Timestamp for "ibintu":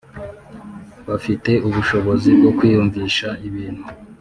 3.47-3.85